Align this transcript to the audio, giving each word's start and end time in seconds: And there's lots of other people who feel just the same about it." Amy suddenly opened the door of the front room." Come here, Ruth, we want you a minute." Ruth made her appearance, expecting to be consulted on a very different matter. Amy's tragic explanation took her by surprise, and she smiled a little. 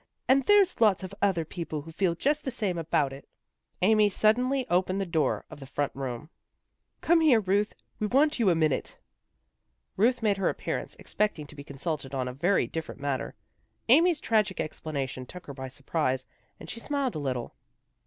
And 0.27 0.41
there's 0.47 0.81
lots 0.81 1.03
of 1.03 1.13
other 1.21 1.45
people 1.45 1.83
who 1.83 1.91
feel 1.91 2.15
just 2.15 2.43
the 2.43 2.49
same 2.49 2.79
about 2.79 3.13
it." 3.13 3.27
Amy 3.83 4.09
suddenly 4.09 4.67
opened 4.67 4.99
the 4.99 5.05
door 5.05 5.45
of 5.51 5.59
the 5.59 5.67
front 5.67 5.91
room." 5.93 6.31
Come 7.01 7.21
here, 7.21 7.39
Ruth, 7.39 7.75
we 7.99 8.07
want 8.07 8.39
you 8.39 8.49
a 8.49 8.55
minute." 8.55 8.97
Ruth 9.95 10.23
made 10.23 10.37
her 10.37 10.49
appearance, 10.49 10.95
expecting 10.95 11.45
to 11.45 11.55
be 11.55 11.63
consulted 11.63 12.15
on 12.15 12.27
a 12.27 12.33
very 12.33 12.65
different 12.65 12.99
matter. 12.99 13.35
Amy's 13.89 14.19
tragic 14.19 14.59
explanation 14.59 15.23
took 15.27 15.45
her 15.45 15.53
by 15.53 15.67
surprise, 15.67 16.25
and 16.59 16.67
she 16.67 16.79
smiled 16.79 17.13
a 17.13 17.19
little. 17.19 17.53